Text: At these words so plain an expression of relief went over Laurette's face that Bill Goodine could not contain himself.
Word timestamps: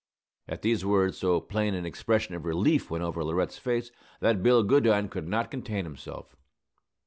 At 0.47 0.63
these 0.63 0.83
words 0.83 1.19
so 1.19 1.39
plain 1.39 1.75
an 1.75 1.85
expression 1.85 2.33
of 2.33 2.43
relief 2.47 2.89
went 2.89 3.03
over 3.03 3.23
Laurette's 3.23 3.59
face 3.59 3.91
that 4.19 4.41
Bill 4.41 4.63
Goodine 4.63 5.09
could 5.09 5.27
not 5.27 5.51
contain 5.51 5.85
himself. 5.85 6.35